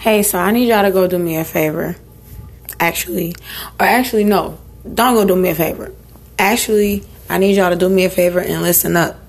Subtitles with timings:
[0.00, 1.94] Hey, so I need y'all to go do me a favor.
[2.80, 3.34] Actually,
[3.78, 4.58] or actually, no,
[4.94, 5.92] don't go do me a favor.
[6.38, 9.20] Actually, I need y'all to do me a favor and listen up.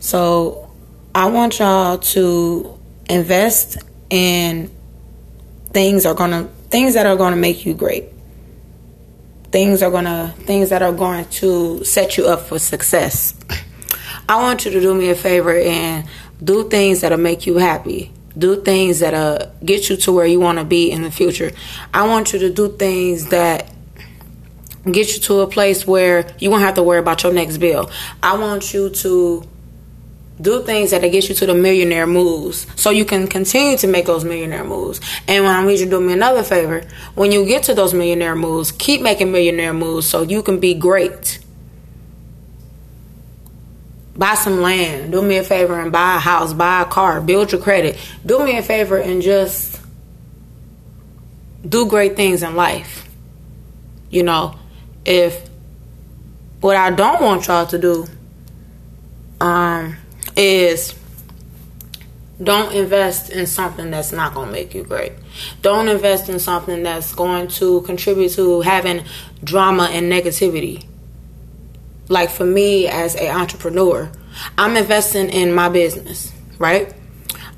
[0.00, 0.70] So,
[1.14, 2.78] I want y'all to
[3.10, 3.76] invest
[4.08, 4.70] in
[5.74, 8.04] things are gonna things that are gonna make you great.
[9.52, 13.34] Things are gonna things that are going to set you up for success.
[14.30, 16.08] I want you to do me a favor and
[16.42, 18.13] do things that'll make you happy.
[18.36, 21.52] Do things that'll uh, get you to where you want to be in the future.
[21.92, 23.70] I want you to do things that
[24.90, 27.90] get you to a place where you won't have to worry about your next bill.
[28.22, 29.48] I want you to
[30.40, 34.06] do things that get you to the millionaire moves so you can continue to make
[34.06, 35.00] those millionaire moves.
[35.28, 37.94] And when I need you to do me another favor, when you get to those
[37.94, 41.38] millionaire moves, keep making millionaire moves so you can be great.
[44.16, 45.12] Buy some land.
[45.12, 47.98] Do me a favor and buy a house, buy a car, build your credit.
[48.24, 49.80] Do me a favor and just
[51.68, 53.08] do great things in life.
[54.10, 54.56] You know,
[55.04, 55.48] if
[56.60, 58.06] what I don't want y'all to do
[59.40, 59.96] um
[60.36, 60.94] is
[62.42, 65.12] don't invest in something that's not going to make you great.
[65.62, 69.04] Don't invest in something that's going to contribute to having
[69.42, 70.84] drama and negativity.
[72.08, 74.10] Like for me as an entrepreneur,
[74.58, 76.92] I'm investing in my business, right?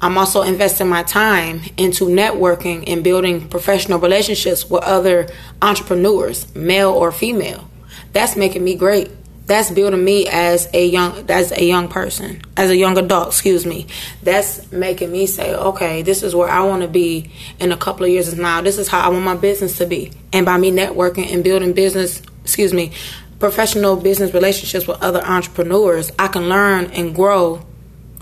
[0.00, 5.28] I'm also investing my time into networking and building professional relationships with other
[5.62, 7.69] entrepreneurs, male or female.
[8.12, 9.11] That's making me great
[9.47, 13.64] that's building me as a young as a young person as a young adult excuse
[13.64, 13.86] me
[14.22, 18.05] that's making me say okay this is where i want to be in a couple
[18.05, 20.70] of years now this is how i want my business to be and by me
[20.70, 22.92] networking and building business excuse me
[23.39, 27.65] professional business relationships with other entrepreneurs i can learn and grow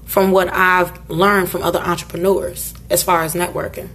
[0.05, 3.89] from what i've learned from other entrepreneurs as far as networking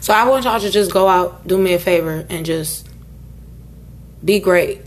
[0.00, 2.88] so i want y'all to just go out do me a favor and just
[4.24, 4.80] be great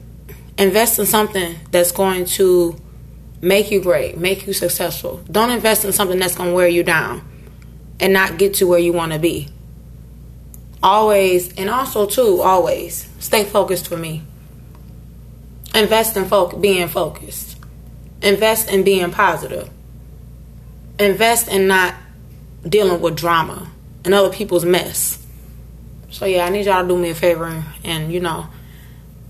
[0.57, 2.79] invest in something that's going to
[3.41, 5.21] make you great, make you successful.
[5.29, 7.27] Don't invest in something that's going to wear you down
[7.99, 9.49] and not get to where you want to be.
[10.83, 14.23] Always, and also too, always stay focused for me.
[15.73, 17.57] Invest in focus, being focused.
[18.21, 19.69] Invest in being positive.
[20.99, 21.95] Invest in not
[22.67, 23.69] dealing with drama
[24.03, 25.25] and other people's mess.
[26.09, 28.47] So yeah, I need y'all to do me a favor and you know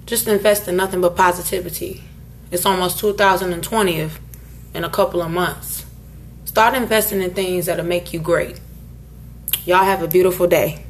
[0.06, 2.04] just invest in nothing but positivity.
[2.52, 4.10] It's almost 2020
[4.74, 5.86] in a couple of months.
[6.44, 8.60] Start investing in things that'll make you great.
[9.64, 10.84] Y'all have a beautiful day.